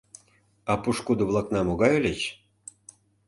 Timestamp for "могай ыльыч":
1.63-2.21